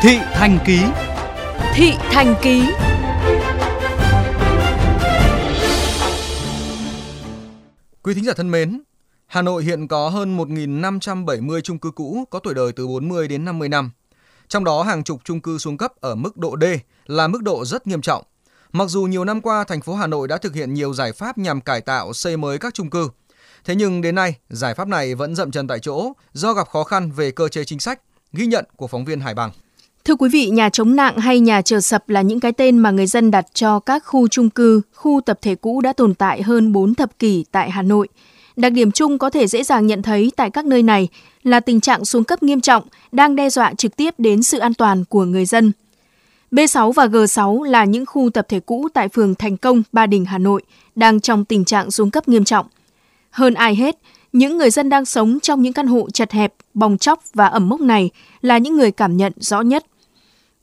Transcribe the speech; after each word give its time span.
Thị 0.00 0.18
Thành 0.32 0.58
Ký 0.66 0.80
Thị 1.74 1.92
Thành 2.10 2.34
Ký 2.42 2.62
Quý 8.02 8.14
thính 8.14 8.24
giả 8.24 8.32
thân 8.36 8.50
mến, 8.50 8.82
Hà 9.26 9.42
Nội 9.42 9.64
hiện 9.64 9.88
có 9.88 10.08
hơn 10.08 10.38
1.570 10.38 11.60
chung 11.60 11.78
cư 11.78 11.90
cũ 11.90 12.24
có 12.30 12.38
tuổi 12.38 12.54
đời 12.54 12.72
từ 12.72 12.86
40 12.86 13.28
đến 13.28 13.44
50 13.44 13.68
năm. 13.68 13.90
Trong 14.48 14.64
đó 14.64 14.82
hàng 14.82 15.04
chục 15.04 15.20
chung 15.24 15.40
cư 15.40 15.58
xuống 15.58 15.76
cấp 15.76 15.92
ở 16.00 16.14
mức 16.14 16.36
độ 16.36 16.56
D 16.60 16.64
là 17.06 17.28
mức 17.28 17.42
độ 17.42 17.64
rất 17.64 17.86
nghiêm 17.86 18.02
trọng. 18.02 18.24
Mặc 18.72 18.88
dù 18.88 19.02
nhiều 19.02 19.24
năm 19.24 19.40
qua 19.40 19.64
thành 19.64 19.80
phố 19.80 19.94
Hà 19.94 20.06
Nội 20.06 20.28
đã 20.28 20.38
thực 20.38 20.54
hiện 20.54 20.74
nhiều 20.74 20.94
giải 20.94 21.12
pháp 21.12 21.38
nhằm 21.38 21.60
cải 21.60 21.80
tạo, 21.80 22.12
xây 22.12 22.36
mới 22.36 22.58
các 22.58 22.74
chung 22.74 22.90
cư, 22.90 23.08
thế 23.64 23.74
nhưng 23.74 24.02
đến 24.02 24.14
nay 24.14 24.34
giải 24.48 24.74
pháp 24.74 24.88
này 24.88 25.14
vẫn 25.14 25.34
dậm 25.34 25.50
chân 25.50 25.68
tại 25.68 25.78
chỗ 25.78 26.12
do 26.32 26.52
gặp 26.52 26.68
khó 26.68 26.84
khăn 26.84 27.10
về 27.10 27.30
cơ 27.30 27.48
chế 27.48 27.64
chính 27.64 27.80
sách, 27.80 28.00
ghi 28.32 28.46
nhận 28.46 28.64
của 28.76 28.86
phóng 28.86 29.04
viên 29.04 29.20
Hải 29.20 29.34
Bằng. 29.34 29.50
Thưa 30.08 30.14
quý 30.14 30.28
vị, 30.28 30.46
nhà 30.48 30.68
chống 30.68 30.96
nặng 30.96 31.18
hay 31.18 31.40
nhà 31.40 31.62
chờ 31.62 31.80
sập 31.80 32.08
là 32.08 32.22
những 32.22 32.40
cái 32.40 32.52
tên 32.52 32.78
mà 32.78 32.90
người 32.90 33.06
dân 33.06 33.30
đặt 33.30 33.46
cho 33.54 33.80
các 33.80 34.04
khu 34.06 34.28
chung 34.28 34.50
cư, 34.50 34.80
khu 34.94 35.20
tập 35.26 35.38
thể 35.42 35.54
cũ 35.54 35.80
đã 35.80 35.92
tồn 35.92 36.14
tại 36.14 36.42
hơn 36.42 36.72
4 36.72 36.94
thập 36.94 37.18
kỷ 37.18 37.44
tại 37.52 37.70
Hà 37.70 37.82
Nội. 37.82 38.08
Đặc 38.56 38.72
điểm 38.72 38.90
chung 38.90 39.18
có 39.18 39.30
thể 39.30 39.46
dễ 39.46 39.62
dàng 39.62 39.86
nhận 39.86 40.02
thấy 40.02 40.32
tại 40.36 40.50
các 40.50 40.66
nơi 40.66 40.82
này 40.82 41.08
là 41.42 41.60
tình 41.60 41.80
trạng 41.80 42.04
xuống 42.04 42.24
cấp 42.24 42.42
nghiêm 42.42 42.60
trọng 42.60 42.84
đang 43.12 43.36
đe 43.36 43.50
dọa 43.50 43.74
trực 43.74 43.96
tiếp 43.96 44.14
đến 44.18 44.42
sự 44.42 44.58
an 44.58 44.74
toàn 44.74 45.04
của 45.04 45.24
người 45.24 45.44
dân. 45.44 45.72
B6 46.52 46.92
và 46.92 47.06
G6 47.06 47.62
là 47.62 47.84
những 47.84 48.06
khu 48.06 48.30
tập 48.30 48.46
thể 48.48 48.60
cũ 48.60 48.88
tại 48.94 49.08
phường 49.08 49.34
Thành 49.34 49.56
Công, 49.56 49.82
Ba 49.92 50.06
Đình, 50.06 50.24
Hà 50.24 50.38
Nội 50.38 50.62
đang 50.94 51.20
trong 51.20 51.44
tình 51.44 51.64
trạng 51.64 51.90
xuống 51.90 52.10
cấp 52.10 52.28
nghiêm 52.28 52.44
trọng. 52.44 52.66
Hơn 53.30 53.54
ai 53.54 53.74
hết, 53.74 53.98
những 54.32 54.58
người 54.58 54.70
dân 54.70 54.88
đang 54.88 55.04
sống 55.04 55.40
trong 55.40 55.62
những 55.62 55.72
căn 55.72 55.86
hộ 55.86 56.10
chật 56.10 56.32
hẹp, 56.32 56.54
bong 56.74 56.98
chóc 56.98 57.22
và 57.34 57.46
ẩm 57.46 57.68
mốc 57.68 57.80
này 57.80 58.10
là 58.40 58.58
những 58.58 58.76
người 58.76 58.90
cảm 58.90 59.16
nhận 59.16 59.32
rõ 59.36 59.60
nhất. 59.60 59.84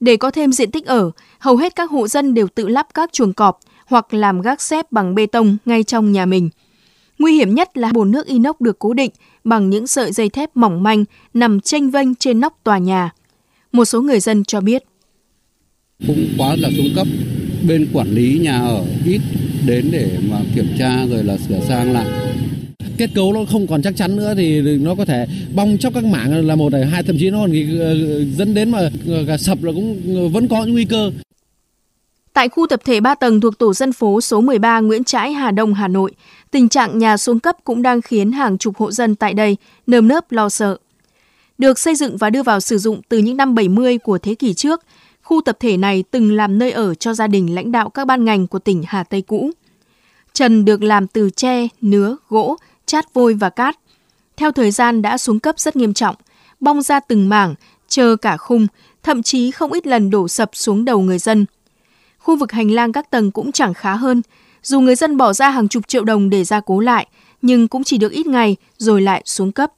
Để 0.05 0.17
có 0.17 0.31
thêm 0.31 0.51
diện 0.51 0.71
tích 0.71 0.85
ở, 0.85 1.11
hầu 1.39 1.57
hết 1.57 1.75
các 1.75 1.89
hộ 1.89 2.07
dân 2.07 2.33
đều 2.33 2.47
tự 2.47 2.67
lắp 2.67 2.87
các 2.93 3.13
chuồng 3.13 3.33
cọp 3.33 3.59
hoặc 3.85 4.13
làm 4.13 4.41
gác 4.41 4.61
xếp 4.61 4.91
bằng 4.91 5.15
bê 5.15 5.25
tông 5.25 5.57
ngay 5.65 5.83
trong 5.83 6.11
nhà 6.11 6.25
mình. 6.25 6.49
Nguy 7.19 7.33
hiểm 7.35 7.55
nhất 7.55 7.77
là 7.77 7.91
bồn 7.93 8.11
nước 8.11 8.27
inox 8.27 8.55
được 8.59 8.79
cố 8.79 8.93
định 8.93 9.11
bằng 9.43 9.69
những 9.69 9.87
sợi 9.87 10.11
dây 10.11 10.29
thép 10.29 10.57
mỏng 10.57 10.83
manh 10.83 11.05
nằm 11.33 11.59
tranh 11.59 11.89
vênh 11.89 12.15
trên 12.15 12.39
nóc 12.39 12.59
tòa 12.63 12.77
nhà. 12.77 13.09
Một 13.71 13.85
số 13.85 14.01
người 14.01 14.19
dân 14.19 14.43
cho 14.43 14.61
biết. 14.61 14.83
Cũng 16.07 16.27
quá 16.37 16.55
là 16.59 16.69
xuống 16.77 16.89
cấp, 16.95 17.07
bên 17.67 17.87
quản 17.93 18.07
lý 18.07 18.39
nhà 18.39 18.59
ở 18.59 18.85
ít 19.05 19.21
đến 19.67 19.89
để 19.91 20.17
mà 20.29 20.37
kiểm 20.55 20.67
tra 20.79 21.05
rồi 21.09 21.23
là 21.23 21.37
sửa 21.37 21.59
sang 21.67 21.93
lại 21.93 22.07
kết 22.97 23.09
cấu 23.15 23.33
nó 23.33 23.39
không 23.51 23.67
còn 23.67 23.81
chắc 23.81 23.95
chắn 23.95 24.15
nữa 24.15 24.33
thì 24.37 24.61
nó 24.61 24.95
có 24.95 25.05
thể 25.05 25.27
bong 25.55 25.77
chóc 25.77 25.93
các 25.93 26.03
mảng 26.03 26.47
là 26.47 26.55
một 26.55 26.71
này 26.71 26.85
hai 26.85 27.03
thậm 27.03 27.15
chí 27.19 27.29
nó 27.29 27.37
còn 27.37 27.51
ờ, 27.79 27.95
dẫn 28.37 28.53
đến 28.53 28.71
mà 28.71 28.79
ờ, 29.07 29.23
cả 29.27 29.37
sập 29.37 29.63
là 29.63 29.71
cũng 29.71 30.01
ờ, 30.15 30.27
vẫn 30.27 30.47
có 30.47 30.63
những 30.63 30.73
nguy 30.73 30.85
cơ 30.85 31.11
Tại 32.35 32.49
khu 32.49 32.67
tập 32.67 32.81
thể 32.85 32.99
3 32.99 33.15
tầng 33.15 33.41
thuộc 33.41 33.57
tổ 33.57 33.73
dân 33.73 33.93
phố 33.93 34.21
số 34.21 34.41
13 34.41 34.79
Nguyễn 34.79 35.03
Trãi, 35.03 35.33
Hà 35.33 35.51
Đông, 35.51 35.73
Hà 35.73 35.87
Nội, 35.87 36.11
tình 36.51 36.69
trạng 36.69 36.97
nhà 36.97 37.17
xuống 37.17 37.39
cấp 37.39 37.55
cũng 37.63 37.81
đang 37.81 38.01
khiến 38.01 38.31
hàng 38.31 38.57
chục 38.57 38.77
hộ 38.77 38.91
dân 38.91 39.15
tại 39.15 39.33
đây 39.33 39.57
nơm 39.87 40.07
nớp 40.07 40.31
lo 40.31 40.49
sợ. 40.49 40.77
Được 41.57 41.79
xây 41.79 41.95
dựng 41.95 42.17
và 42.17 42.29
đưa 42.29 42.43
vào 42.43 42.59
sử 42.59 42.77
dụng 42.77 43.01
từ 43.09 43.17
những 43.17 43.37
năm 43.37 43.55
70 43.55 43.97
của 43.97 44.17
thế 44.17 44.35
kỷ 44.35 44.53
trước, 44.53 44.81
khu 45.23 45.41
tập 45.41 45.57
thể 45.59 45.77
này 45.77 46.03
từng 46.11 46.35
làm 46.35 46.59
nơi 46.59 46.71
ở 46.71 46.95
cho 46.95 47.13
gia 47.13 47.27
đình 47.27 47.55
lãnh 47.55 47.71
đạo 47.71 47.89
các 47.89 48.07
ban 48.07 48.25
ngành 48.25 48.47
của 48.47 48.59
tỉnh 48.59 48.83
Hà 48.87 49.03
Tây 49.03 49.21
cũ. 49.21 49.51
Trần 50.33 50.65
được 50.65 50.83
làm 50.83 51.07
từ 51.07 51.29
tre, 51.29 51.67
nứa, 51.81 52.17
gỗ, 52.29 52.57
chát 52.85 53.13
vôi 53.13 53.33
và 53.33 53.49
cát. 53.49 53.75
Theo 54.37 54.51
thời 54.51 54.71
gian 54.71 55.01
đã 55.01 55.17
xuống 55.17 55.39
cấp 55.39 55.59
rất 55.59 55.75
nghiêm 55.75 55.93
trọng, 55.93 56.15
bong 56.59 56.81
ra 56.81 56.99
từng 56.99 57.29
mảng, 57.29 57.55
chờ 57.87 58.15
cả 58.15 58.37
khung, 58.37 58.67
thậm 59.03 59.23
chí 59.23 59.51
không 59.51 59.71
ít 59.71 59.87
lần 59.87 60.09
đổ 60.09 60.27
sập 60.27 60.49
xuống 60.53 60.85
đầu 60.85 61.01
người 61.01 61.19
dân. 61.19 61.45
Khu 62.17 62.37
vực 62.37 62.51
hành 62.51 62.71
lang 62.71 62.91
các 62.91 63.09
tầng 63.09 63.31
cũng 63.31 63.51
chẳng 63.51 63.73
khá 63.73 63.95
hơn, 63.95 64.21
dù 64.63 64.79
người 64.79 64.95
dân 64.95 65.17
bỏ 65.17 65.33
ra 65.33 65.49
hàng 65.49 65.67
chục 65.67 65.87
triệu 65.87 66.03
đồng 66.03 66.29
để 66.29 66.43
gia 66.43 66.59
cố 66.59 66.79
lại, 66.79 67.07
nhưng 67.41 67.67
cũng 67.67 67.83
chỉ 67.83 67.97
được 67.97 68.11
ít 68.11 68.27
ngày 68.27 68.55
rồi 68.77 69.01
lại 69.01 69.21
xuống 69.25 69.51
cấp. 69.51 69.71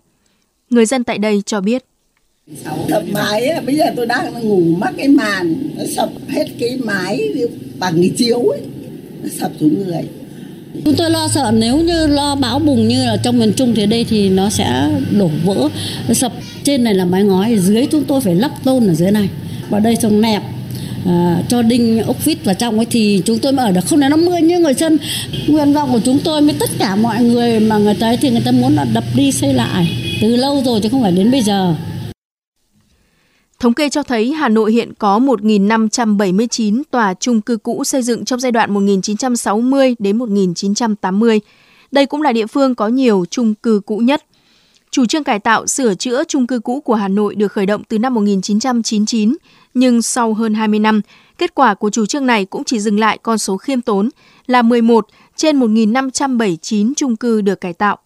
Người 0.69 0.85
dân 0.85 1.03
tại 1.03 1.17
đây 1.17 1.41
cho 1.45 1.61
biết. 1.61 1.85
Sập 2.89 3.03
mái 3.13 3.47
ấy, 3.47 3.61
bây 3.65 3.75
giờ 3.75 3.85
tôi 3.95 4.05
đang 4.05 4.47
ngủ 4.47 4.61
mắc 4.77 4.93
cái 4.97 5.07
màn, 5.07 5.55
nó 5.77 5.83
sập 5.95 6.09
hết 6.27 6.45
cái 6.59 6.79
mái 6.83 7.33
bằng 7.79 7.93
cái 7.95 8.11
chiếu 8.17 8.39
ấy, 8.39 8.61
nó 9.23 9.29
sập 9.39 9.51
xuống 9.59 9.73
người. 9.85 10.09
Chúng 10.85 10.95
tôi 10.95 11.09
lo 11.09 11.27
sợ 11.27 11.51
nếu 11.53 11.77
như 11.77 12.07
lo 12.07 12.35
bão 12.35 12.59
bùng 12.59 12.87
như 12.87 13.05
là 13.05 13.17
trong 13.17 13.39
miền 13.39 13.53
Trung 13.53 13.75
thì 13.75 13.85
đây 13.85 14.05
thì 14.09 14.29
nó 14.29 14.49
sẽ 14.49 14.89
đổ 15.11 15.29
vỡ, 15.43 15.69
sập 16.13 16.33
trên 16.63 16.83
này 16.83 16.93
là 16.93 17.05
mái 17.05 17.23
ngói, 17.23 17.57
dưới 17.59 17.87
chúng 17.91 18.03
tôi 18.03 18.21
phải 18.21 18.35
lắp 18.35 18.51
tôn 18.63 18.87
ở 18.87 18.93
dưới 18.93 19.11
này. 19.11 19.29
và 19.69 19.79
đây 19.79 19.95
trồng 19.95 20.21
nẹp, 20.21 20.41
à, 21.05 21.41
cho 21.49 21.61
đinh 21.61 22.03
ốc 22.03 22.25
vít 22.25 22.45
vào 22.45 22.55
trong 22.55 22.77
ấy 22.77 22.85
thì 22.89 23.21
chúng 23.25 23.39
tôi 23.39 23.51
mới 23.51 23.65
ở 23.65 23.71
được. 23.71 23.81
Không 23.85 23.99
là 23.99 24.09
nó 24.09 24.15
mưa 24.15 24.37
như 24.37 24.59
người 24.59 24.73
dân. 24.73 24.97
Nguyện 25.47 25.73
vọng 25.73 25.89
của 25.91 25.99
chúng 26.05 26.19
tôi 26.19 26.41
với 26.41 26.55
tất 26.59 26.69
cả 26.79 26.95
mọi 26.95 27.23
người 27.23 27.59
mà 27.59 27.77
người 27.77 27.93
ta 27.93 28.15
thì 28.21 28.29
người 28.29 28.41
ta 28.41 28.51
muốn 28.51 28.75
là 28.75 28.85
đập 28.93 29.03
đi 29.15 29.31
xây 29.31 29.53
lại 29.53 29.89
từ 30.21 30.35
lâu 30.35 30.63
rồi 30.65 30.79
chứ 30.83 30.89
không 30.89 31.01
phải 31.01 31.11
đến 31.11 31.31
bây 31.31 31.41
giờ. 31.41 31.75
Thống 33.59 33.73
kê 33.73 33.89
cho 33.89 34.03
thấy 34.03 34.33
Hà 34.33 34.49
Nội 34.49 34.71
hiện 34.71 34.93
có 34.93 35.19
1.579 35.19 36.83
tòa 36.91 37.13
chung 37.13 37.41
cư 37.41 37.57
cũ 37.57 37.83
xây 37.83 38.01
dựng 38.01 38.25
trong 38.25 38.39
giai 38.39 38.51
đoạn 38.51 38.73
1960 38.73 39.95
đến 39.99 40.17
1980. 40.17 41.41
Đây 41.91 42.05
cũng 42.05 42.21
là 42.21 42.33
địa 42.33 42.47
phương 42.47 42.75
có 42.75 42.87
nhiều 42.87 43.25
chung 43.29 43.53
cư 43.53 43.81
cũ 43.85 43.97
nhất. 43.97 44.23
Chủ 44.91 45.05
trương 45.05 45.23
cải 45.23 45.39
tạo, 45.39 45.67
sửa 45.67 45.95
chữa 45.95 46.23
chung 46.23 46.47
cư 46.47 46.59
cũ 46.59 46.79
của 46.79 46.95
Hà 46.95 47.07
Nội 47.07 47.35
được 47.35 47.51
khởi 47.51 47.65
động 47.65 47.83
từ 47.83 47.99
năm 47.99 48.13
1999, 48.13 49.35
nhưng 49.73 50.01
sau 50.01 50.33
hơn 50.33 50.53
20 50.53 50.79
năm, 50.79 51.01
kết 51.37 51.55
quả 51.55 51.73
của 51.73 51.89
chủ 51.89 52.05
trương 52.05 52.25
này 52.25 52.45
cũng 52.45 52.63
chỉ 52.63 52.79
dừng 52.79 52.99
lại 52.99 53.17
con 53.17 53.37
số 53.37 53.57
khiêm 53.57 53.81
tốn 53.81 54.09
là 54.47 54.61
11 54.61 55.07
trên 55.35 55.59
1.579 55.59 56.93
chung 56.95 57.15
cư 57.15 57.41
được 57.41 57.61
cải 57.61 57.73
tạo. 57.73 57.97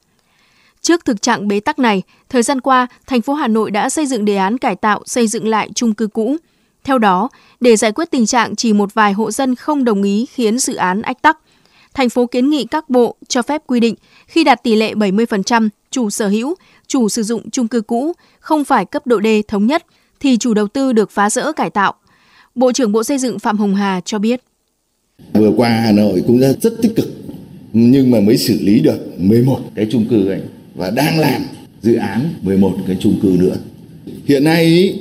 Trước 0.81 1.05
thực 1.05 1.21
trạng 1.21 1.47
bế 1.47 1.59
tắc 1.59 1.79
này, 1.79 2.01
thời 2.29 2.43
gian 2.43 2.61
qua, 2.61 2.87
thành 3.07 3.21
phố 3.21 3.33
Hà 3.33 3.47
Nội 3.47 3.71
đã 3.71 3.89
xây 3.89 4.05
dựng 4.05 4.25
đề 4.25 4.35
án 4.35 4.57
cải 4.57 4.75
tạo 4.75 5.01
xây 5.05 5.27
dựng 5.27 5.47
lại 5.47 5.69
chung 5.75 5.93
cư 5.93 6.07
cũ. 6.07 6.37
Theo 6.83 6.97
đó, 6.97 7.29
để 7.59 7.75
giải 7.75 7.91
quyết 7.91 8.11
tình 8.11 8.25
trạng 8.25 8.55
chỉ 8.55 8.73
một 8.73 8.93
vài 8.93 9.13
hộ 9.13 9.31
dân 9.31 9.55
không 9.55 9.83
đồng 9.83 10.03
ý 10.03 10.25
khiến 10.25 10.59
dự 10.59 10.75
án 10.75 11.01
ách 11.01 11.21
tắc, 11.21 11.37
thành 11.93 12.09
phố 12.09 12.25
kiến 12.25 12.49
nghị 12.49 12.65
các 12.65 12.89
bộ 12.89 13.15
cho 13.27 13.41
phép 13.41 13.61
quy 13.67 13.79
định 13.79 13.95
khi 14.27 14.43
đạt 14.43 14.63
tỷ 14.63 14.75
lệ 14.75 14.93
70% 14.93 15.69
chủ 15.91 16.09
sở 16.09 16.27
hữu, 16.27 16.55
chủ 16.87 17.09
sử 17.09 17.23
dụng 17.23 17.49
chung 17.49 17.67
cư 17.67 17.81
cũ 17.81 18.13
không 18.39 18.63
phải 18.63 18.85
cấp 18.85 19.07
độ 19.07 19.19
D 19.23 19.27
thống 19.47 19.65
nhất 19.65 19.85
thì 20.19 20.37
chủ 20.37 20.53
đầu 20.53 20.67
tư 20.67 20.93
được 20.93 21.11
phá 21.11 21.29
rỡ 21.29 21.51
cải 21.51 21.69
tạo. 21.69 21.93
Bộ 22.55 22.71
trưởng 22.71 22.91
Bộ 22.91 23.03
Xây 23.03 23.17
dựng 23.17 23.39
Phạm 23.39 23.57
Hồng 23.57 23.75
Hà 23.75 24.01
cho 24.05 24.19
biết. 24.19 24.41
Vừa 25.33 25.51
qua 25.57 25.69
Hà 25.69 25.91
Nội 25.91 26.23
cũng 26.27 26.39
rất, 26.39 26.81
tích 26.81 26.95
cực 26.95 27.07
nhưng 27.73 28.11
mà 28.11 28.19
mới 28.19 28.37
xử 28.37 28.59
lý 28.61 28.79
được 28.79 28.99
11 29.17 29.59
cái 29.75 29.87
chung 29.91 30.05
cư 30.09 30.27
ấy 30.27 30.41
và 30.75 30.89
đang 30.89 31.19
làm 31.19 31.41
dự 31.81 31.95
án 31.95 32.33
11 32.41 32.77
cái 32.87 32.97
chung 32.99 33.19
cư 33.21 33.27
nữa. 33.39 33.55
Hiện 34.25 34.43
nay 34.43 34.65
ý, 34.65 34.93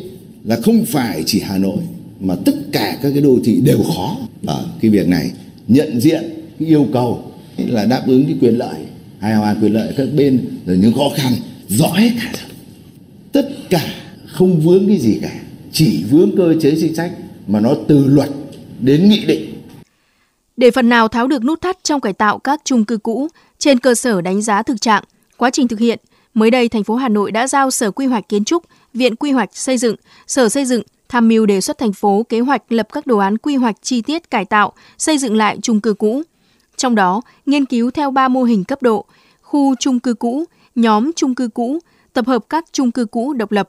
là 0.45 0.57
không 0.63 0.85
phải 0.85 1.23
chỉ 1.27 1.41
Hà 1.41 1.59
Nội 1.59 1.79
mà 2.21 2.37
tất 2.45 2.55
cả 2.73 2.99
các 3.03 3.11
cái 3.11 3.23
đô 3.23 3.39
thị 3.45 3.61
đều 3.65 3.83
khó 3.83 4.17
ở 4.47 4.67
cái 4.81 4.91
việc 4.91 5.09
này 5.09 5.31
nhận 5.69 6.01
diện 6.01 6.23
cái 6.59 6.69
yêu 6.69 6.87
cầu 6.93 7.33
là 7.57 7.85
đáp 7.85 8.03
ứng 8.07 8.25
cái 8.27 8.37
quyền 8.41 8.55
lợi 8.55 8.77
hài 9.21 9.35
hòa 9.35 9.57
quyền 9.63 9.73
lợi 9.73 9.95
các 9.97 10.09
bên 10.17 10.45
rồi 10.67 10.79
những 10.79 10.93
khó 10.93 11.11
khăn 11.17 11.33
rõ 11.69 11.93
hết 11.93 12.11
cả 12.17 12.33
rồi. 12.33 12.51
tất 13.33 13.49
cả 13.71 13.83
không 14.27 14.61
vướng 14.61 14.89
cái 14.89 14.99
gì 14.99 15.19
cả 15.23 15.33
chỉ 15.73 16.05
vướng 16.11 16.37
cơ 16.37 16.55
chế 16.61 16.75
chính 16.81 16.95
sách 16.95 17.13
mà 17.47 17.61
nó 17.61 17.75
từ 17.89 18.07
luật 18.07 18.29
đến 18.81 19.09
nghị 19.09 19.25
định 19.25 19.55
để 20.57 20.71
phần 20.71 20.89
nào 20.89 21.09
tháo 21.09 21.27
được 21.27 21.45
nút 21.45 21.61
thắt 21.61 21.85
trong 21.85 22.01
cải 22.01 22.13
tạo 22.13 22.39
các 22.39 22.61
chung 22.65 22.85
cư 22.85 22.99
cũ 22.99 23.29
trên 23.59 23.79
cơ 23.79 23.95
sở 23.95 24.21
đánh 24.21 24.43
giá 24.43 24.63
thực 24.63 24.81
trạng 24.81 25.05
quá 25.41 25.51
trình 25.51 25.69
thực 25.69 25.78
hiện 25.78 25.99
mới 26.34 26.51
đây 26.51 26.69
thành 26.69 26.84
phố 26.84 26.95
Hà 26.95 27.09
Nội 27.09 27.33
đã 27.33 27.47
giao 27.47 27.71
Sở 27.71 27.91
Quy 27.91 28.06
hoạch 28.06 28.28
Kiến 28.28 28.45
trúc, 28.45 28.65
Viện 28.95 29.16
Quy 29.16 29.31
hoạch 29.31 29.57
Xây 29.57 29.78
dựng, 29.78 29.97
Sở 30.27 30.48
Xây 30.48 30.65
dựng 30.65 30.83
tham 31.09 31.28
mưu 31.28 31.47
đề 31.47 31.60
xuất 31.60 31.78
thành 31.78 31.92
phố 31.92 32.27
kế 32.28 32.41
hoạch 32.41 32.72
lập 32.72 32.89
các 32.92 33.07
đồ 33.07 33.19
án 33.19 33.39
quy 33.39 33.57
hoạch 33.57 33.77
chi 33.83 34.03
tiết 34.03 34.31
cải 34.31 34.45
tạo, 34.45 34.72
xây 34.98 35.19
dựng 35.19 35.37
lại 35.37 35.59
chung 35.63 35.81
cư 35.81 35.95
cũ. 35.95 36.22
Trong 36.77 36.95
đó, 36.95 37.22
nghiên 37.47 37.65
cứu 37.65 37.91
theo 37.91 38.10
3 38.10 38.28
mô 38.28 38.42
hình 38.42 38.65
cấp 38.65 38.83
độ: 38.83 39.04
khu 39.42 39.75
chung 39.81 40.01
cư 40.01 40.15
cũ, 40.15 40.45
nhóm 40.75 41.10
chung 41.16 41.34
cư 41.34 41.48
cũ, 41.48 41.78
tập 42.13 42.27
hợp 42.27 42.45
các 42.48 42.65
chung 42.72 42.92
cư 42.92 43.04
cũ 43.04 43.33
độc 43.33 43.53
lập, 43.53 43.69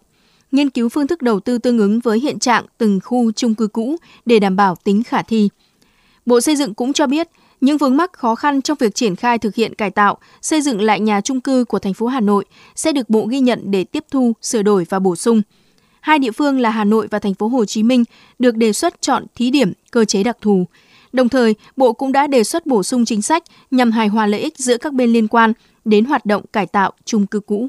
nghiên 0.51 0.69
cứu 0.69 0.89
phương 0.89 1.07
thức 1.07 1.21
đầu 1.21 1.39
tư 1.39 1.57
tương 1.57 1.79
ứng 1.79 2.00
với 2.00 2.19
hiện 2.19 2.39
trạng 2.39 2.65
từng 2.77 3.00
khu 3.03 3.31
chung 3.31 3.56
cư 3.56 3.68
cũ 3.68 3.95
để 4.25 4.39
đảm 4.39 4.56
bảo 4.56 4.75
tính 4.83 5.03
khả 5.03 5.21
thi. 5.21 5.50
Bộ 6.25 6.41
Xây 6.41 6.56
dựng 6.56 6.73
cũng 6.73 6.94
cho 6.94 7.07
biết, 7.07 7.27
những 7.61 7.77
vướng 7.77 7.97
mắc 7.97 8.13
khó 8.13 8.35
khăn 8.35 8.61
trong 8.61 8.77
việc 8.79 8.95
triển 8.95 9.15
khai 9.15 9.37
thực 9.37 9.55
hiện 9.55 9.75
cải 9.75 9.91
tạo, 9.91 10.17
xây 10.41 10.61
dựng 10.61 10.81
lại 10.81 10.99
nhà 10.99 11.21
trung 11.21 11.41
cư 11.41 11.65
của 11.65 11.79
thành 11.79 11.93
phố 11.93 12.07
Hà 12.07 12.19
Nội 12.19 12.45
sẽ 12.75 12.91
được 12.91 13.09
Bộ 13.09 13.25
ghi 13.25 13.39
nhận 13.39 13.71
để 13.71 13.83
tiếp 13.83 14.05
thu, 14.11 14.33
sửa 14.41 14.61
đổi 14.61 14.85
và 14.89 14.99
bổ 14.99 15.15
sung. 15.15 15.41
Hai 16.01 16.19
địa 16.19 16.31
phương 16.31 16.59
là 16.59 16.69
Hà 16.69 16.83
Nội 16.83 17.07
và 17.11 17.19
thành 17.19 17.33
phố 17.33 17.47
Hồ 17.47 17.65
Chí 17.65 17.83
Minh 17.83 18.03
được 18.39 18.55
đề 18.55 18.73
xuất 18.73 19.01
chọn 19.01 19.25
thí 19.35 19.49
điểm 19.51 19.73
cơ 19.91 20.05
chế 20.05 20.23
đặc 20.23 20.37
thù. 20.41 20.65
Đồng 21.13 21.29
thời, 21.29 21.55
Bộ 21.77 21.93
cũng 21.93 22.11
đã 22.11 22.27
đề 22.27 22.43
xuất 22.43 22.65
bổ 22.65 22.83
sung 22.83 23.05
chính 23.05 23.21
sách 23.21 23.43
nhằm 23.71 23.91
hài 23.91 24.07
hòa 24.07 24.27
lợi 24.27 24.41
ích 24.41 24.57
giữa 24.57 24.77
các 24.77 24.93
bên 24.93 25.13
liên 25.13 25.27
quan 25.27 25.53
đến 25.85 26.05
hoạt 26.05 26.25
động 26.25 26.43
cải 26.53 26.65
tạo 26.65 26.91
chung 27.05 27.25
cư 27.25 27.39
cũ. 27.39 27.67